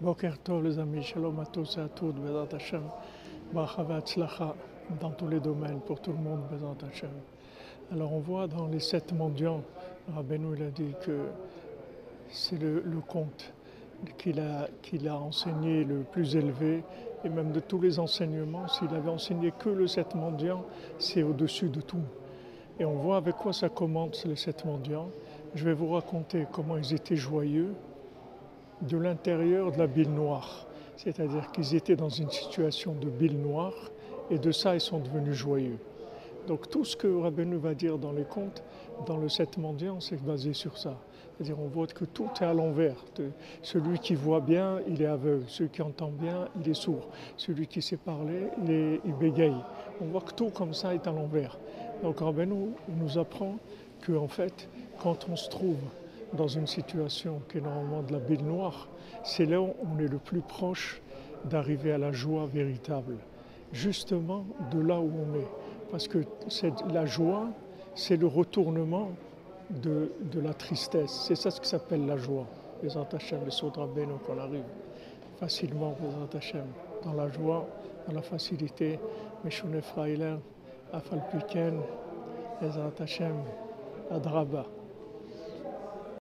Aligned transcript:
Boker 0.00 0.38
Tov 0.44 0.62
les 0.62 0.78
amis, 0.78 1.02
Shalom 1.02 1.40
à 1.40 1.46
tous 1.46 1.76
et 1.76 1.80
à 1.80 1.88
toutes, 1.88 2.14
Bezat 2.14 2.54
Hashem, 2.54 2.82
Bracha 3.52 3.82
Ve'atzlacha 3.82 4.54
dans 5.00 5.10
tous 5.10 5.26
les 5.26 5.40
domaines, 5.40 5.80
pour 5.80 6.00
tout 6.00 6.12
le 6.12 6.18
monde, 6.18 6.42
Bezat 6.48 6.86
Hashem. 6.88 7.10
Alors 7.90 8.12
on 8.12 8.20
voit 8.20 8.46
dans 8.46 8.68
les 8.68 8.78
sept 8.78 9.12
mendiants, 9.12 9.60
Rabbeinu 10.14 10.56
il 10.56 10.62
a 10.62 10.70
dit 10.70 10.94
que 11.04 11.26
c'est 12.28 12.60
le, 12.60 12.80
conte 13.08 13.52
qu'il 14.18 14.38
a, 14.38 14.68
qu'il 14.82 15.08
a 15.08 15.18
enseigné 15.18 15.82
le 15.82 16.04
plus 16.04 16.36
élevé, 16.36 16.84
et 17.24 17.28
même 17.28 17.50
de 17.50 17.58
tous 17.58 17.80
les 17.80 17.98
enseignements, 17.98 18.68
s'il 18.68 18.94
avait 18.94 19.10
enseigné 19.10 19.52
que 19.58 19.68
le 19.68 19.88
sept 19.88 20.14
mendiants, 20.14 20.64
c'est 21.00 21.24
au-dessus 21.24 21.70
de 21.70 21.80
tout. 21.80 22.04
Et 22.78 22.84
on 22.84 22.94
voit 22.94 23.16
avec 23.16 23.34
quoi 23.34 23.52
ça 23.52 23.68
commence 23.68 24.24
les 24.26 24.36
sept 24.36 24.64
mendiants. 24.64 25.08
Je 25.56 25.64
vais 25.64 25.74
vous 25.74 25.90
raconter 25.90 26.46
comment 26.52 26.76
ils 26.76 26.94
étaient 26.94 27.16
joyeux 27.16 27.74
de 28.82 28.96
l'intérieur 28.96 29.72
de 29.72 29.78
la 29.78 29.86
bile 29.86 30.12
noire. 30.12 30.66
C'est-à-dire 30.96 31.50
qu'ils 31.52 31.74
étaient 31.74 31.96
dans 31.96 32.08
une 32.08 32.30
situation 32.30 32.94
de 32.94 33.08
bile 33.08 33.40
noire 33.40 33.74
et 34.30 34.38
de 34.38 34.52
ça 34.52 34.74
ils 34.74 34.80
sont 34.80 34.98
devenus 34.98 35.34
joyeux. 35.34 35.78
Donc 36.48 36.70
tout 36.70 36.84
ce 36.84 36.96
que 36.96 37.06
Rabbeinu 37.06 37.56
va 37.56 37.74
dire 37.74 37.98
dans 37.98 38.12
les 38.12 38.24
contes, 38.24 38.62
dans 39.06 39.18
le 39.18 39.28
sept 39.28 39.58
mendiants, 39.58 40.00
c'est 40.00 40.22
basé 40.22 40.54
sur 40.54 40.78
ça. 40.78 40.96
C'est-à-dire 41.36 41.60
on 41.60 41.68
voit 41.68 41.86
que 41.86 42.06
tout 42.06 42.28
est 42.40 42.44
à 42.44 42.54
l'envers. 42.54 42.96
Celui 43.62 43.98
qui 43.98 44.14
voit 44.14 44.40
bien, 44.40 44.80
il 44.88 45.02
est 45.02 45.06
aveugle. 45.06 45.44
Celui 45.46 45.68
qui 45.68 45.82
entend 45.82 46.10
bien, 46.10 46.48
il 46.58 46.70
est 46.70 46.74
sourd. 46.74 47.08
Celui 47.36 47.66
qui 47.66 47.82
sait 47.82 47.98
parler, 47.98 48.48
il, 48.64 48.70
est, 48.70 49.00
bégaye. 49.20 49.54
On 50.00 50.06
voit 50.06 50.22
que 50.22 50.32
tout 50.32 50.48
comme 50.48 50.72
ça 50.72 50.94
est 50.94 51.06
à 51.06 51.12
l'envers. 51.12 51.58
Donc 52.02 52.20
Rabbeinu 52.20 52.70
nous 52.88 53.18
apprend 53.18 53.58
que 54.00 54.12
en 54.12 54.28
fait, 54.28 54.70
quand 55.02 55.28
on 55.28 55.36
se 55.36 55.50
trouve 55.50 55.76
dans 56.32 56.48
une 56.48 56.66
situation 56.66 57.40
qui 57.48 57.58
est 57.58 57.60
normalement 57.60 58.02
de 58.02 58.12
la 58.12 58.18
bile 58.18 58.44
noire, 58.44 58.88
c'est 59.22 59.46
là 59.46 59.60
où 59.60 59.74
on 59.84 59.98
est 59.98 60.08
le 60.08 60.18
plus 60.18 60.40
proche 60.40 61.00
d'arriver 61.44 61.92
à 61.92 61.98
la 61.98 62.12
joie 62.12 62.46
véritable. 62.46 63.16
Justement 63.72 64.44
de 64.72 64.80
là 64.80 64.98
où 64.98 65.10
on 65.10 65.34
est. 65.38 65.46
Parce 65.90 66.08
que 66.08 66.18
la 66.92 67.06
joie, 67.06 67.48
c'est 67.94 68.16
le 68.16 68.26
retournement 68.26 69.10
de, 69.70 70.10
la 70.34 70.54
tristesse. 70.54 71.24
C'est 71.26 71.34
ça 71.34 71.50
ce 71.50 71.60
qui 71.60 71.68
s'appelle 71.68 72.06
la 72.06 72.16
joie. 72.16 72.46
Les 72.82 72.96
Antachem, 72.96 73.40
les 73.44 73.50
Sodrabeno, 73.50 74.18
qu'on 74.26 74.38
arrive 74.38 74.64
facilement 75.38 75.96
aux 76.02 76.22
Antachem, 76.22 76.66
dans 77.04 77.12
la 77.12 77.28
joie, 77.28 77.66
dans 78.06 78.14
la 78.14 78.22
facilité. 78.22 78.98
Meshune 79.44 79.80
Afalpiken, 80.92 81.80
les 82.62 82.78
Antachem, 82.78 83.36
Adraba. 84.10 84.64